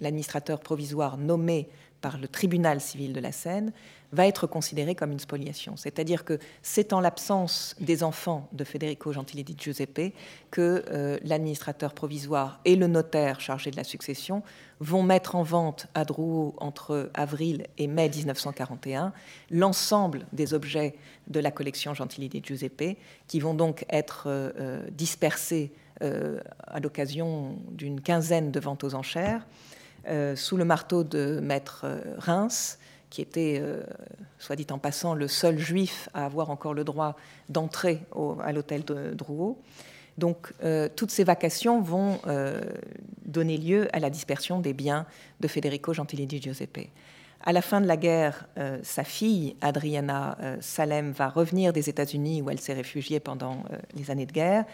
l'administrateur 0.00 0.60
provisoire 0.60 1.16
nommé 1.16 1.68
par 2.00 2.18
le 2.18 2.28
tribunal 2.28 2.80
civil 2.80 3.12
de 3.12 3.20
la 3.20 3.32
Seine 3.32 3.72
va 4.12 4.26
être 4.26 4.46
considérée 4.46 4.94
comme 4.94 5.12
une 5.12 5.18
spoliation. 5.18 5.76
C'est-à-dire 5.76 6.24
que 6.24 6.38
c'est 6.62 6.92
en 6.92 7.00
l'absence 7.00 7.76
des 7.78 8.02
enfants 8.02 8.48
de 8.52 8.64
Federico 8.64 9.12
Gentili 9.12 9.44
di 9.44 9.54
Giuseppe 9.58 10.14
que 10.50 10.84
euh, 10.90 11.18
l'administrateur 11.24 11.92
provisoire 11.92 12.60
et 12.64 12.76
le 12.76 12.86
notaire 12.86 13.40
chargé 13.40 13.70
de 13.70 13.76
la 13.76 13.84
succession 13.84 14.42
vont 14.80 15.02
mettre 15.02 15.34
en 15.34 15.42
vente 15.42 15.88
à 15.94 16.04
Drouot 16.04 16.54
entre 16.58 17.10
avril 17.12 17.66
et 17.76 17.86
mai 17.86 18.08
1941 18.08 19.12
l'ensemble 19.50 20.24
des 20.32 20.54
objets 20.54 20.94
de 21.26 21.40
la 21.40 21.50
collection 21.50 21.92
Gentili 21.92 22.28
di 22.28 22.40
Giuseppe 22.42 22.96
qui 23.26 23.40
vont 23.40 23.54
donc 23.54 23.84
être 23.90 24.24
euh, 24.26 24.88
dispersés 24.90 25.72
à 26.00 26.80
l'occasion 26.80 27.56
d'une 27.70 28.00
quinzaine 28.00 28.50
de 28.50 28.60
ventes 28.60 28.84
aux 28.84 28.94
enchères 28.94 29.46
sous 30.36 30.56
le 30.56 30.64
marteau 30.64 31.04
de 31.04 31.40
maître 31.40 31.86
Reims 32.18 32.78
qui 33.10 33.22
était, 33.22 33.58
euh, 33.62 33.82
soit 34.38 34.56
dit 34.56 34.66
en 34.70 34.78
passant, 34.78 35.14
le 35.14 35.28
seul 35.28 35.58
juif 35.58 36.08
à 36.14 36.24
avoir 36.24 36.50
encore 36.50 36.74
le 36.74 36.84
droit 36.84 37.16
d'entrer 37.48 38.00
à 38.42 38.52
l'hôtel 38.52 38.84
de 38.84 39.14
Drouot. 39.14 39.58
Donc, 40.18 40.52
euh, 40.64 40.88
toutes 40.94 41.10
ces 41.10 41.24
vacations 41.24 41.80
vont 41.80 42.20
euh, 42.26 42.60
donner 43.24 43.56
lieu 43.56 43.88
à 43.92 44.00
la 44.00 44.10
dispersion 44.10 44.58
des 44.58 44.72
biens 44.72 45.06
de 45.40 45.48
Federico 45.48 45.94
Gentili 45.94 46.26
di 46.26 46.42
Giuseppe. 46.42 46.90
À 47.40 47.52
la 47.52 47.62
fin 47.62 47.80
de 47.80 47.86
la 47.86 47.96
guerre, 47.96 48.48
sa 48.82 49.04
fille, 49.04 49.54
Adriana 49.60 50.36
Salem, 50.60 51.12
va 51.12 51.28
revenir 51.28 51.72
des 51.72 51.88
États-Unis 51.88 52.42
où 52.42 52.50
elle 52.50 52.58
s'est 52.58 52.74
réfugiée 52.74 53.20
pendant 53.20 53.62
les 53.94 54.10
années 54.10 54.26
de 54.26 54.32
guerre. 54.32 54.64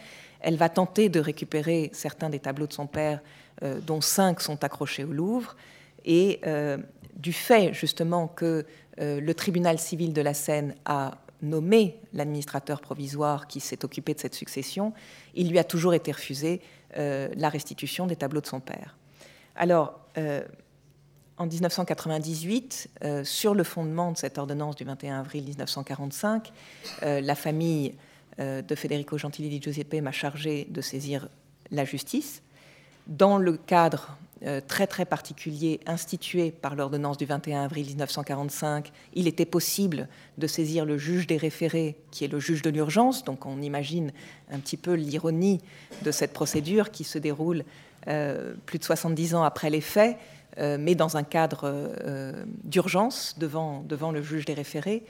Elle 0.47 0.57
va 0.57 0.69
tenter 0.69 1.09
de 1.09 1.21
récupérer 1.21 1.91
certains 1.93 2.29
des 2.29 2.39
tableaux 2.39 2.67
de 2.67 2.73
son 2.73 2.87
père, 2.87 3.21
dont 3.63 4.01
cinq 4.01 4.41
sont 4.41 4.63
accrochés 4.63 5.05
au 5.05 5.13
Louvre. 5.13 5.57
Et 6.05 6.41
du 7.17 7.33
fait 7.33 7.73
justement 7.73 8.29
que 8.29 8.67
euh, 9.01 9.21
le 9.21 9.35
tribunal 9.35 9.79
civil 9.79 10.13
de 10.13 10.21
la 10.21 10.35
Seine 10.35 10.75
a 10.85 11.19
nommé 11.43 12.01
l'administrateur 12.13 12.81
provisoire 12.81 13.47
qui 13.47 13.61
s'est 13.61 13.85
occupé 13.85 14.15
de 14.15 14.21
cette 14.21 14.35
succession, 14.35 14.93
il 15.35 15.51
lui 15.51 15.59
a 15.59 15.65
toujours 15.65 15.95
été 15.95 16.13
refusé 16.13 16.61
euh, 16.97 17.29
la 17.37 17.49
restitution 17.49 18.07
des 18.07 18.17
tableaux 18.17 18.41
de 18.41 18.47
son 18.47 18.61
père. 18.61 18.97
Alors, 19.57 20.01
euh, 20.17 20.43
en 21.37 21.47
1998, 21.47 22.91
sur 23.25 23.55
le 23.57 23.65
fondement 23.65 24.13
de 24.13 24.17
cette 24.17 24.39
ordonnance 24.39 24.77
du 24.77 24.85
21 24.85 25.19
avril 25.19 25.43
1945, 25.43 26.53
la 27.03 27.35
famille 27.35 27.97
de 28.39 28.75
Federico 28.75 29.17
Gentili 29.17 29.49
di 29.49 29.61
Giuseppe 29.61 30.01
m'a 30.03 30.13
chargé 30.13 30.67
de 30.71 30.81
saisir 30.81 31.29
la 31.71 31.85
justice 31.85 32.43
dans 33.07 33.39
le 33.39 33.57
cadre 33.57 34.17
euh, 34.45 34.61
très 34.67 34.87
très 34.87 35.05
particulier 35.05 35.81
institué 35.87 36.51
par 36.51 36.75
l'ordonnance 36.75 37.17
du 37.17 37.25
21 37.25 37.65
avril 37.65 37.87
1945, 37.87 38.93
il 39.15 39.27
était 39.27 39.47
possible 39.47 40.09
de 40.39 40.47
saisir 40.47 40.85
le 40.85 40.99
juge 40.99 41.27
des 41.27 41.37
référés, 41.37 41.97
qui 42.11 42.25
est 42.25 42.29
le 42.29 42.41
juge 42.41 42.63
de 42.63 42.71
l'urgence. 42.71 43.25
Donc 43.25 43.47
on 43.47 43.63
imagine 43.63 44.13
un 44.51 44.59
petit 44.59 44.77
peu 44.77 44.95
l'ironie 44.95 45.61
de 46.03 46.11
cette 46.11 46.33
procédure 46.33 46.91
qui 46.91 47.05
se 47.05 47.19
déroule 47.19 47.65
euh, 48.09 48.55
plus 48.67 48.79
de 48.79 48.85
70 48.85 49.35
ans 49.35 49.45
après 49.45 49.71
les 49.71 49.81
faits, 49.81 50.19
euh, 50.59 50.77
mais 50.79 50.95
dans 50.95 51.17
un 51.17 51.25
cadre 51.25 51.91
d'urgence 52.65 53.37
devant, 53.39 53.83
devant 53.83 54.13
le 54.13 54.23
juge 54.23 54.45
des 54.45 54.55
référés, 54.55 55.05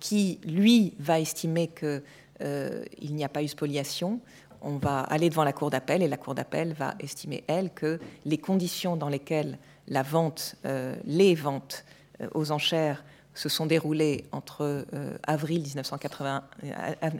qui 0.00 0.40
lui 0.44 0.94
va 0.98 1.20
estimer 1.20 1.68
qu'il 1.68 3.14
n'y 3.14 3.24
a 3.24 3.28
pas 3.28 3.42
eu 3.42 3.48
spoliation 3.48 4.20
on 4.66 4.76
va 4.78 5.00
aller 5.00 5.30
devant 5.30 5.44
la 5.44 5.52
Cour 5.52 5.70
d'appel 5.70 6.02
et 6.02 6.08
la 6.08 6.16
Cour 6.16 6.34
d'appel 6.34 6.72
va 6.72 6.94
estimer, 6.98 7.44
elle, 7.46 7.70
que 7.70 8.00
les 8.24 8.38
conditions 8.38 8.96
dans 8.96 9.08
lesquelles 9.08 9.58
la 9.88 10.02
vente, 10.02 10.56
euh, 10.64 10.96
les 11.04 11.34
ventes 11.34 11.84
euh, 12.20 12.28
aux 12.34 12.50
enchères 12.50 13.04
se 13.34 13.48
sont 13.48 13.66
déroulées 13.66 14.24
entre 14.32 14.86
euh, 14.92 15.16
avril, 15.22 15.62
1980, 15.62 16.42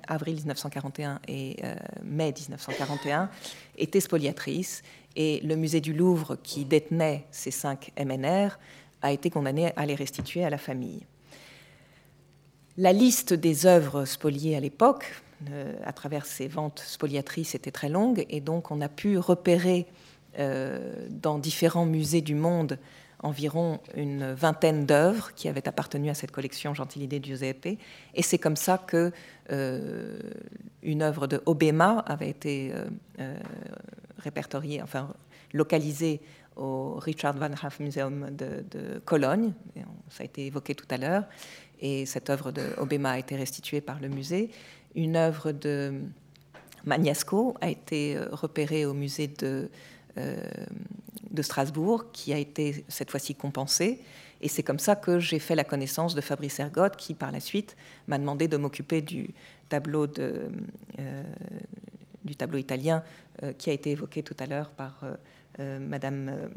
avril 0.08 0.36
1941 0.36 1.20
et 1.28 1.56
mai 2.02 2.32
1941 2.32 3.30
étaient 3.76 4.00
spoliatrices. 4.00 4.82
Et 5.14 5.40
le 5.44 5.56
musée 5.56 5.80
du 5.80 5.92
Louvre, 5.92 6.36
qui 6.42 6.64
détenait 6.64 7.26
ces 7.30 7.50
cinq 7.50 7.92
MNR, 7.98 8.58
a 9.02 9.12
été 9.12 9.28
condamné 9.28 9.72
à 9.76 9.84
les 9.84 9.94
restituer 9.94 10.42
à 10.42 10.50
la 10.50 10.58
famille. 10.58 11.02
La 12.78 12.92
liste 12.92 13.32
des 13.32 13.66
œuvres 13.66 14.04
spoliées 14.04 14.56
à 14.56 14.60
l'époque, 14.60 15.22
à 15.84 15.92
travers 15.92 16.26
ces 16.26 16.48
ventes 16.48 16.82
spoliatrices 16.86 17.54
était 17.54 17.70
très 17.70 17.88
longue 17.88 18.24
et 18.30 18.40
donc 18.40 18.70
on 18.70 18.80
a 18.80 18.88
pu 18.88 19.18
repérer 19.18 19.86
dans 21.10 21.38
différents 21.38 21.86
musées 21.86 22.20
du 22.20 22.34
monde 22.34 22.78
environ 23.20 23.80
une 23.94 24.32
vingtaine 24.32 24.86
d'œuvres 24.86 25.32
qui 25.34 25.48
avaient 25.48 25.66
appartenu 25.68 26.10
à 26.10 26.14
cette 26.14 26.30
collection 26.30 26.74
Gentilidée 26.74 27.20
Giuseppe. 27.22 27.78
Et 28.14 28.22
c'est 28.22 28.38
comme 28.38 28.56
ça 28.56 28.78
que 28.78 29.12
euh, 29.50 30.18
une 30.82 31.02
œuvre 31.02 31.26
de 31.26 31.42
Obema 31.46 32.00
avait 32.00 32.30
été 32.30 32.72
euh, 32.72 32.84
euh, 33.20 33.36
répertoriée, 34.18 34.82
enfin 34.82 35.12
localisée 35.52 36.20
au 36.56 36.94
Richard 36.94 37.36
Van 37.36 37.50
Haff 37.62 37.80
Museum 37.80 38.30
de 38.30 38.98
Cologne. 39.04 39.52
Ça 40.08 40.22
a 40.22 40.24
été 40.24 40.46
évoqué 40.46 40.74
tout 40.74 40.86
à 40.90 40.96
l'heure. 40.96 41.24
Et 41.80 42.06
cette 42.06 42.30
œuvre 42.30 42.52
de 42.52 42.62
Obema 42.78 43.12
a 43.12 43.18
été 43.18 43.36
restituée 43.36 43.80
par 43.80 44.00
le 44.00 44.08
musée. 44.08 44.50
Une 44.94 45.16
œuvre 45.16 45.52
de 45.52 46.00
Magnasco 46.84 47.54
a 47.60 47.68
été 47.68 48.18
repérée 48.32 48.86
au 48.86 48.94
musée 48.94 49.28
de 49.28 49.68
de 51.30 51.42
Strasbourg, 51.42 52.10
qui 52.12 52.32
a 52.32 52.38
été 52.38 52.84
cette 52.88 53.10
fois-ci 53.10 53.34
compensé. 53.34 54.00
Et 54.40 54.48
c'est 54.48 54.62
comme 54.62 54.78
ça 54.78 54.96
que 54.96 55.18
j'ai 55.18 55.38
fait 55.38 55.54
la 55.54 55.64
connaissance 55.64 56.14
de 56.14 56.20
Fabrice 56.20 56.58
Ergotte, 56.58 56.96
qui 56.96 57.14
par 57.14 57.30
la 57.30 57.40
suite 57.40 57.76
m'a 58.06 58.18
demandé 58.18 58.48
de 58.48 58.56
m'occuper 58.56 59.00
du 59.00 59.30
tableau, 59.68 60.06
euh, 60.18 60.48
du 62.24 62.36
tableau 62.36 62.58
italien 62.58 63.02
euh, 63.42 63.52
qui 63.52 63.70
a 63.70 63.72
été 63.72 63.92
évoqué 63.92 64.22
tout 64.22 64.36
à 64.38 64.46
l'heure 64.46 64.70
par 64.70 65.00
euh, 65.60 65.78
Madame 65.78 66.50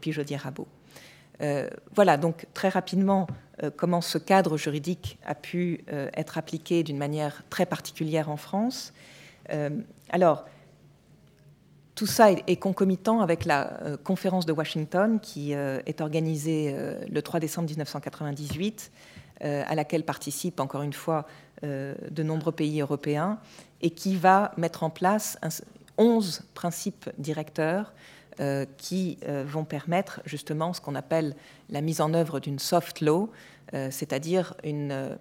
Pijodier-Rabot. 0.00 0.66
voilà 1.94 2.16
donc 2.16 2.46
très 2.66 2.78
rapidement 2.78 3.28
comment 3.76 4.00
ce 4.00 4.18
cadre 4.18 4.56
juridique 4.56 5.18
a 5.24 5.34
pu 5.34 5.84
être 5.88 6.36
appliqué 6.36 6.82
d'une 6.82 6.98
manière 6.98 7.42
très 7.48 7.64
particulière 7.64 8.28
en 8.28 8.36
France. 8.36 8.92
alors, 10.10 10.44
tout 11.96 12.06
ça 12.06 12.30
est, 12.30 12.56
concomitant 12.56 13.20
avec 13.20 13.46
la 13.46 13.82
euh, 13.82 13.96
conférence 13.96 14.44
de 14.44 14.52
Washington 14.52 15.18
qui 15.18 15.54
euh, 15.54 15.80
est 15.86 16.02
organisée 16.02 16.74
euh, 16.74 17.00
le 17.10 17.22
3 17.22 17.40
décembre 17.40 17.68
1998, 17.68 18.92
à 19.42 19.74
laquelle 19.74 20.02
participent 20.02 20.60
encore 20.60 20.80
une 20.80 20.94
fois 20.94 21.26
de 21.62 22.22
nombreux 22.22 22.52
pays 22.52 22.80
européens 22.80 23.38
et 23.82 23.90
qui 23.90 24.16
va 24.16 24.52
mettre 24.56 24.82
en 24.82 24.88
place 24.88 25.38
11 25.98 26.40
principes 26.54 27.10
directeurs 27.18 27.92
qui 28.76 29.18
vont 29.46 29.64
permettre 29.64 30.20
justement 30.24 30.72
ce 30.72 30.80
qu'on 30.80 30.94
appelle 30.94 31.34
la 31.70 31.80
mise 31.80 32.00
en 32.00 32.12
œuvre 32.12 32.38
d'une 32.38 32.58
soft 32.58 33.00
law, 33.00 33.30
c'est-à-dire 33.72 34.54
une 34.62 35.16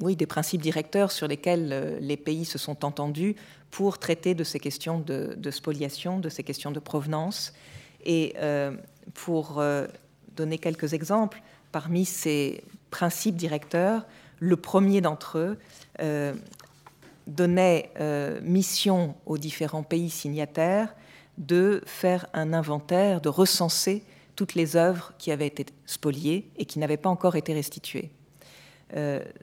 oui, 0.00 0.16
des 0.16 0.26
principes 0.26 0.60
directeurs 0.60 1.12
sur 1.12 1.28
lesquels 1.28 1.98
les 2.00 2.16
pays 2.16 2.44
se 2.44 2.58
sont 2.58 2.84
entendus 2.84 3.36
pour 3.72 3.98
traiter 3.98 4.34
de 4.34 4.44
ces 4.44 4.60
questions 4.60 5.00
de, 5.00 5.50
spoliation, 5.50 6.20
de 6.20 6.28
ces 6.28 6.44
questions 6.44 6.70
de 6.70 6.78
provenance. 6.78 7.54
Et 8.04 8.34
euh, 8.36 8.76
pour 9.14 9.58
euh, 9.58 9.86
donner 10.36 10.58
quelques 10.58 10.92
exemples, 10.92 11.42
parmi 11.72 12.04
ces 12.04 12.62
principes 12.90 13.36
directeurs, 13.36 14.06
le 14.40 14.56
premier 14.56 15.00
d'entre 15.00 15.38
eux 15.38 15.58
euh, 16.00 16.34
donnait 17.26 17.90
mission 18.42 19.14
aux 19.24 19.38
différents 19.38 19.84
pays 19.84 20.10
signataires 20.10 20.94
de 21.38 21.82
faire 21.86 22.26
un 22.34 22.52
inventaire, 22.52 23.20
de 23.20 23.28
recenser 23.28 24.04
toutes 24.36 24.54
les 24.54 24.76
œuvres 24.76 25.12
qui 25.18 25.30
avaient 25.30 25.46
été 25.46 25.66
spoliées 25.86 26.50
et 26.56 26.64
qui 26.64 26.78
n'avaient 26.78 26.96
pas 26.96 27.10
encore 27.10 27.36
été 27.36 27.52
restituées. 27.54 28.10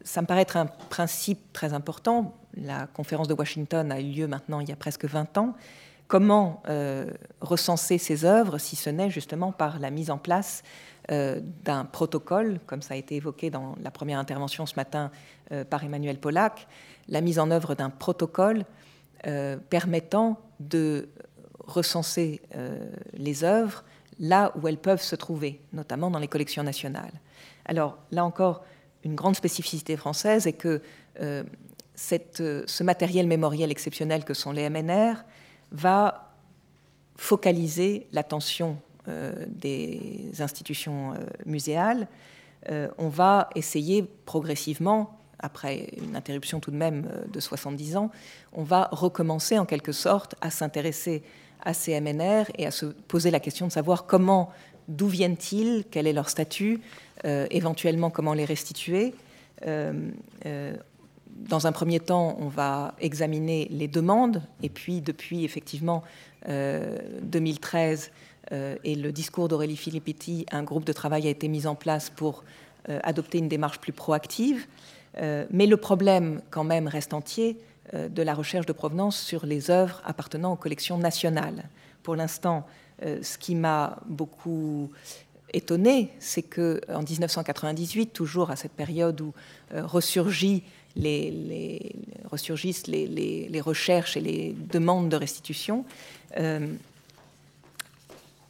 ça 0.03 0.21
me 0.21 0.27
paraît 0.27 0.41
être 0.41 0.57
un 0.57 0.65
principe 0.65 1.53
très 1.53 1.73
important 1.73 2.35
la 2.55 2.87
conférence 2.87 3.27
de 3.27 3.33
Washington 3.33 3.91
a 3.91 3.99
eu 3.99 4.11
lieu 4.11 4.27
maintenant 4.27 4.59
il 4.59 4.69
y 4.69 4.71
a 4.71 4.75
presque 4.75 5.05
20 5.05 5.37
ans. 5.37 5.55
Comment 6.07 6.63
euh, 6.67 7.11
recenser 7.39 7.97
ces 7.99 8.25
œuvres 8.25 8.57
si 8.57 8.75
ce 8.75 8.89
n'est 8.89 9.11
justement 9.11 9.51
par 9.51 9.79
la 9.79 9.91
mise 9.91 10.09
en 10.09 10.17
place 10.17 10.63
euh, 11.11 11.39
d'un 11.63 11.85
protocole, 11.85 12.59
comme 12.65 12.81
ça 12.81 12.95
a 12.95 12.97
été 12.97 13.15
évoqué 13.15 13.51
dans 13.51 13.75
la 13.81 13.91
première 13.91 14.17
intervention 14.17 14.65
ce 14.65 14.75
matin 14.75 15.11
euh, 15.51 15.63
par 15.63 15.83
Emmanuel 15.83 16.17
Pollack, 16.17 16.67
la 17.07 17.21
mise 17.21 17.37
en 17.37 17.51
œuvre 17.51 17.75
d'un 17.75 17.89
protocole 17.89 18.65
permettant 19.69 20.39
de 20.61 21.09
recenser 21.69 22.41
les 23.13 23.43
œuvres 23.43 23.83
là 24.19 24.51
où 24.55 24.67
elles 24.67 24.77
peuvent 24.77 25.01
se 25.01 25.15
trouver, 25.15 25.61
notamment 25.73 26.11
dans 26.11 26.19
les 26.19 26.27
collections 26.27 26.63
nationales. 26.63 27.13
Alors 27.65 27.97
là 28.11 28.25
encore, 28.25 28.63
une 29.03 29.15
grande 29.15 29.35
spécificité 29.35 29.95
française 29.95 30.45
est 30.45 30.53
que 30.53 30.81
euh, 31.21 31.43
ce 31.95 32.83
matériel 32.83 33.27
mémoriel 33.27 33.71
exceptionnel 33.71 34.23
que 34.23 34.33
sont 34.33 34.51
les 34.51 34.69
MNR 34.69 35.15
va 35.71 36.33
focaliser 37.15 38.07
l'attention 38.13 38.77
euh, 39.07 39.45
des 39.47 40.31
institutions 40.39 41.13
euh, 41.13 41.17
muséales. 41.45 42.07
on 42.97 43.09
va 43.09 43.49
essayer 43.55 44.03
progressivement, 44.25 45.17
après 45.39 45.87
une 45.97 46.15
interruption 46.15 46.59
tout 46.59 46.71
de 46.71 46.75
même 46.75 47.09
de 47.31 47.39
70 47.39 47.95
ans, 47.95 48.11
on 48.51 48.63
va 48.63 48.89
recommencer 48.91 49.57
en 49.57 49.65
quelque 49.65 49.93
sorte 49.93 50.35
à 50.41 50.49
s'intéresser 50.49 51.23
à 51.61 51.73
ces 51.73 51.99
MNR 51.99 52.45
et 52.57 52.65
à 52.65 52.71
se 52.71 52.85
poser 52.85 53.31
la 53.31 53.39
question 53.39 53.67
de 53.67 53.71
savoir 53.71 54.05
comment, 54.05 54.49
d'où 54.87 55.07
viennent-ils, 55.07 55.83
quel 55.91 56.07
est 56.07 56.13
leur 56.13 56.29
statut, 56.29 56.81
éventuellement 57.23 58.09
comment 58.09 58.33
les 58.33 58.45
restituer 58.45 59.13
dans 61.47 61.67
un 61.67 61.71
premier 61.71 61.99
temps, 61.99 62.37
on 62.39 62.47
va 62.47 62.95
examiner 62.99 63.67
les 63.71 63.87
demandes, 63.87 64.41
et 64.61 64.69
puis 64.69 65.01
depuis 65.01 65.43
effectivement 65.45 66.03
2013 66.47 68.11
euh, 68.51 68.55
euh, 68.55 68.75
et 68.83 68.95
le 68.95 69.11
discours 69.11 69.47
d'Aurélie 69.47 69.77
Filippetti, 69.77 70.45
un 70.51 70.63
groupe 70.63 70.85
de 70.85 70.93
travail 70.93 71.27
a 71.27 71.29
été 71.29 71.47
mis 71.47 71.67
en 71.67 71.75
place 71.75 72.09
pour 72.09 72.43
euh, 72.89 72.99
adopter 73.03 73.37
une 73.37 73.47
démarche 73.47 73.79
plus 73.79 73.93
proactive. 73.93 74.65
mais 75.51 75.67
le 75.67 75.77
problème, 75.77 76.41
quand 76.49 76.63
même, 76.63 76.87
reste 76.87 77.13
entier 77.13 77.57
de 77.93 78.21
la 78.21 78.33
recherche 78.33 78.65
de 78.65 78.73
provenance 78.73 79.19
sur 79.19 79.45
les 79.45 79.71
œuvres 79.71 80.01
appartenant 80.05 80.53
aux 80.53 80.57
collections 80.57 80.97
nationales. 80.97 81.69
Pour 82.03 82.15
l'instant, 82.15 82.67
ce 83.01 83.37
qui 83.37 83.55
m'a 83.55 83.97
beaucoup 84.05 84.91
étonné, 85.53 86.11
c'est 86.19 86.43
que 86.43 86.81
en 86.89 87.01
1998, 87.01 88.13
toujours 88.13 88.51
à 88.51 88.55
cette 88.55 88.73
période 88.73 89.19
où 89.21 89.33
ressurgit 89.73 90.63
les, 90.95 91.95
ressurgissent 92.29 92.87
les, 92.87 93.61
recherches 93.61 94.17
et 94.17 94.21
les 94.21 94.55
demandes 94.71 95.09
de 95.09 95.15
restitution. 95.15 95.85
Euh, 96.37 96.67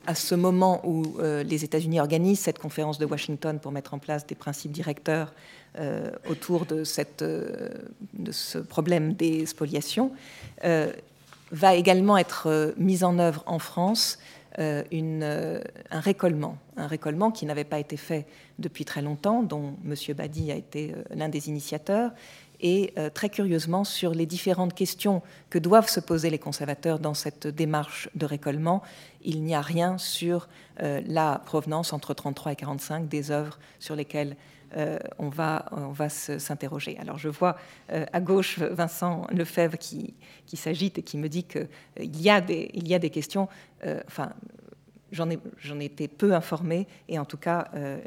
à 0.08 0.16
ce 0.16 0.34
moment 0.34 0.82
où 0.86 1.18
euh, 1.20 1.44
les 1.44 1.64
États-Unis 1.64 2.00
organisent 2.00 2.40
cette 2.40 2.58
conférence 2.58 2.98
de 2.98 3.06
Washington 3.06 3.60
pour 3.60 3.72
mettre 3.72 3.94
en 3.94 4.00
place 4.00 4.26
des 4.26 4.36
principes 4.36 4.72
directeurs 4.72 5.34
euh, 5.78 6.12
autour 6.30 6.66
de, 6.66 6.84
cette, 6.84 7.24
de, 7.24 8.32
ce 8.32 8.58
problème 8.58 9.14
des 9.14 9.46
spoliations, 9.46 10.12
va 11.52 11.74
également 11.74 12.18
être 12.18 12.74
mise 12.78 13.04
en 13.04 13.18
œuvre 13.18 13.44
en 13.48 13.58
France 13.58 14.20
un 14.58 14.84
récollement, 15.92 16.58
un 16.76 16.86
récollement 16.88 17.32
qui 17.32 17.46
n'avait 17.46 17.64
pas 17.64 17.80
été 17.80 17.98
fait 17.98 18.26
depuis 18.60 18.86
très 18.86 19.02
longtemps, 19.02 19.42
dont 19.42 19.76
M. 19.86 19.96
Badi 20.16 20.52
a 20.52 20.56
été 20.56 20.94
l'un 21.12 21.30
des 21.30 21.48
initiateurs, 21.48 22.12
et 22.62 22.94
euh, 22.98 23.10
très 23.10 23.30
curieusement 23.30 23.84
sur 23.84 24.14
les 24.14 24.26
différentes 24.26 24.74
questions 24.74 25.22
que 25.50 25.60
doivent 25.60 25.90
se 25.90 26.00
poser 26.00 26.30
les 26.30 26.40
conservateurs 26.40 27.00
dans 27.00 27.14
cette 27.14 27.48
démarche 27.48 28.10
de 28.16 28.26
récollement. 28.26 28.82
Il 29.24 29.44
n'y 29.44 29.56
a 29.56 29.62
rien 29.62 29.98
sur 29.98 30.48
euh, 30.82 31.02
la 31.06 31.42
provenance 31.46 31.94
entre 31.94 32.14
33 32.14 32.54
et 32.54 32.56
45 32.56 33.08
des 33.08 33.32
œuvres 33.32 33.60
sur 33.80 33.96
lesquelles 33.96 34.36
euh, 34.78 35.00
on 35.18 35.30
va, 35.30 35.66
on 35.72 35.92
va 35.92 36.10
s'interroger. 36.10 36.98
Alors 37.00 37.18
je 37.18 37.30
vois 37.30 37.58
à 37.90 38.22
gauche 38.22 38.60
Vincent 38.60 39.26
Lefebvre 39.32 39.78
qui, 39.78 40.14
qui 40.46 40.58
s'agite 40.58 41.00
et 41.00 41.02
qui 41.02 41.18
me 41.18 41.28
dit 41.28 41.44
qu'il 41.44 41.68
y, 41.98 42.30
a 42.30 42.40
des, 42.40 42.70
y 42.76 42.94
a 42.94 43.00
des 43.00 43.10
questions, 43.10 43.48
enfin 44.08 44.32
J'en 45.12 45.30
ai, 45.30 45.86
été 45.86 46.08
peu 46.08 46.34
informée 46.34 46.88
et 47.08 47.18
en 47.18 47.26
tout 47.26 47.38
cas, 47.38 47.70
euh, 47.74 48.00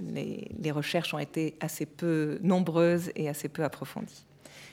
les, 0.00 0.70
recherches 0.70 1.12
ont 1.14 1.18
été 1.18 1.56
assez 1.60 1.86
peu 1.86 2.38
nombreuses 2.42 3.10
et 3.16 3.28
assez 3.28 3.48
peu 3.48 3.64
approfondies. 3.64 4.24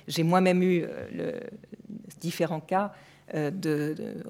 J'ai 0.08 0.24
moi-même 0.24 0.62
eu 0.62 0.84
euh, 0.86 1.40
différents 2.20 2.60
cas 2.60 2.94
euh, 3.34 3.52
de, 3.52 4.24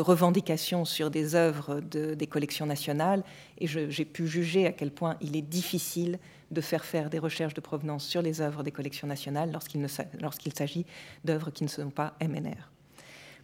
revendications 0.00 0.84
sur 0.84 1.10
des 1.10 1.34
œuvres 1.34 1.80
des 1.80 2.26
collections 2.26 2.66
nationales 2.66 3.24
et 3.58 3.66
j'ai 3.66 4.04
pu 4.04 4.26
juger 4.28 4.66
à 4.66 4.72
quel 4.72 4.92
point 4.92 5.16
il 5.20 5.36
est 5.36 5.42
difficile 5.42 6.18
de 6.50 6.60
faire 6.60 6.84
faire 6.84 7.10
des 7.10 7.18
recherches 7.18 7.54
de 7.54 7.60
provenance 7.60 8.04
sur 8.04 8.22
les 8.22 8.40
œuvres 8.40 8.62
des 8.62 8.70
collections 8.70 9.08
nationales 9.08 9.50
lorsqu'il 9.50 10.54
s'agit 10.54 10.86
d'œuvres 11.24 11.50
qui 11.50 11.64
ne 11.64 11.68
sont 11.68 11.90
pas 11.90 12.14
MNR. 12.20 12.77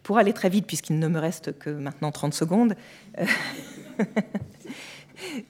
Pour 0.05 0.19
aller 0.19 0.33
très 0.33 0.49
vite, 0.49 0.67
puisqu'il 0.67 0.99
ne 0.99 1.07
me 1.07 1.17
reste 1.17 1.57
que 1.57 1.71
maintenant 1.71 2.11
30 2.11 2.31
secondes, 2.35 2.75
euh, 3.17 3.25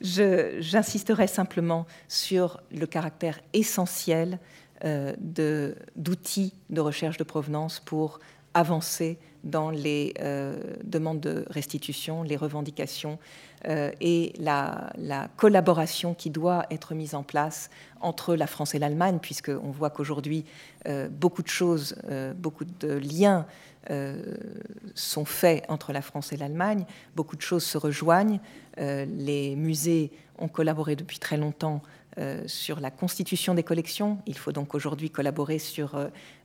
j'insisterai 0.00 1.26
simplement 1.26 1.84
sur 2.08 2.62
le 2.72 2.86
caractère 2.86 3.38
essentiel 3.52 4.38
d'outils 4.82 6.54
de, 6.70 6.80
recherche 6.80 7.18
de 7.18 7.24
provenance 7.24 7.80
pour 7.80 8.18
avancer 8.54 9.18
dans 9.44 9.68
les 9.68 10.14
demandes 10.84 11.20
de 11.20 11.44
restitution, 11.50 12.22
les 12.22 12.36
revendications 12.36 13.18
et 13.64 14.32
la, 14.38 14.92
la, 14.96 15.28
collaboration 15.36 16.14
qui 16.14 16.30
doit 16.30 16.66
être 16.70 16.94
mise 16.94 17.14
en 17.14 17.22
place 17.22 17.70
entre 18.00 18.36
la 18.36 18.46
France 18.46 18.74
et 18.74 18.78
l'Allemagne, 18.78 19.18
puisqu'on 19.20 19.70
voit 19.70 19.90
qu'aujourd'hui, 19.90 20.44
beaucoup 21.10 21.42
de 21.42 21.48
choses, 21.48 21.96
beaucoup 22.36 22.64
de 22.64 22.92
liens 22.92 23.46
euh, 23.90 24.34
sont 24.96 25.24
faits 25.24 25.64
entre 25.68 25.92
la 25.92 26.02
France 26.02 26.32
et 26.32 26.36
l'Allemagne. 26.36 26.86
Beaucoup 27.14 27.36
de 27.36 27.42
choses 27.42 27.62
se 27.62 27.78
rejoignent. 27.78 28.40
Euh, 28.78 29.06
les 29.08 29.54
musées 29.54 30.10
ont 30.38 30.48
collaboré 30.48 30.96
depuis 30.96 31.20
très 31.20 31.36
longtemps 31.36 31.82
euh, 32.18 32.42
sur 32.46 32.80
la 32.80 32.90
constitution 32.90 33.54
des 33.54 33.62
collections. 33.62 34.18
Il 34.26 34.36
faut 34.36 34.50
donc 34.50 34.74
aujourd'hui 34.74 35.10
collaborer 35.10 35.60
sur 35.60 35.96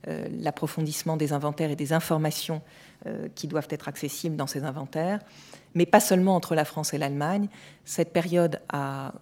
l'approfondissement 0.06 1.16
des 1.16 1.32
inventaires 1.32 1.70
et 1.70 1.76
des 1.76 1.92
informations 1.92 2.62
qui 3.34 3.48
doivent 3.48 3.68
être 3.70 3.88
accessibles 3.88 4.36
dans 4.36 4.46
ces 4.46 4.62
inventaires. 4.62 5.18
Mais 5.74 5.86
pas 5.86 6.00
seulement 6.00 6.36
entre 6.36 6.54
la 6.54 6.64
France 6.64 6.92
et 6.92 6.98
l'Allemagne. 6.98 7.48
Cette 7.84 8.12
période 8.12 8.60
a 8.68 9.12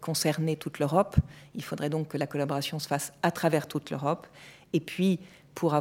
concerné 0.00 0.56
toute 0.56 0.78
l'Europe. 0.78 1.16
Il 1.54 1.62
faudrait 1.62 1.90
donc 1.90 2.08
que 2.08 2.18
la 2.18 2.26
collaboration 2.26 2.78
se 2.78 2.88
fasse 2.88 3.12
à 3.22 3.30
travers 3.30 3.66
toute 3.66 3.90
l'Europe. 3.90 4.26
Et 4.72 4.80
puis, 4.80 5.20
pour 5.54 5.74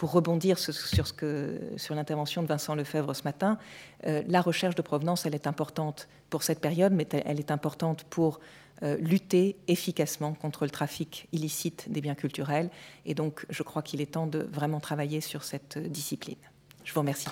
pour 0.00 0.12
rebondir 0.12 0.58
sur, 0.58 1.94
l'intervention 1.94 2.42
de 2.42 2.46
Vincent 2.46 2.74
Lefebvre 2.74 3.14
ce 3.14 3.22
matin, 3.22 3.58
euh, 4.06 4.22
la 4.28 4.40
recherche 4.40 4.74
de 4.74 4.80
provenance, 4.80 5.26
elle 5.26 5.34
est 5.34 5.46
importante 5.46 6.08
pour 6.30 6.42
cette 6.42 6.58
période, 6.58 6.94
mais 6.94 7.06
elle 7.26 7.38
est 7.38 7.50
importante 7.50 8.04
pour 8.04 8.40
euh, 8.82 8.96
lutter 8.96 9.56
efficacement 9.68 10.32
contre 10.32 10.64
le 10.64 10.70
trafic 10.70 11.28
illicite 11.32 11.92
des 11.92 12.00
biens 12.00 12.14
culturels. 12.14 12.70
Et 13.04 13.12
donc, 13.12 13.44
je 13.50 13.62
crois 13.62 13.82
qu'il 13.82 14.00
est 14.00 14.12
temps 14.12 14.26
de 14.26 14.38
vraiment 14.50 14.80
travailler 14.80 15.20
sur 15.20 15.44
cette 15.44 15.76
discipline. 15.76 16.38
Je 16.82 16.94
vous 16.94 17.00
remercie. 17.00 17.28